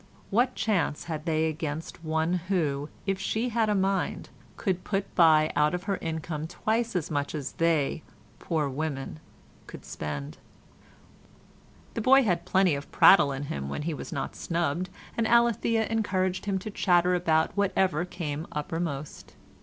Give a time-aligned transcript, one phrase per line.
[0.31, 5.53] What chance had they against one who, if she had a mind, could put by
[5.55, 8.01] out of her income twice as much as they,
[8.39, 9.19] poor women,
[9.67, 10.39] could spend?
[11.93, 15.85] The boy had plenty of prattle in him when he was not snubbed, and Alethea
[15.85, 19.35] encouraged him to chatter about whatever came uppermost.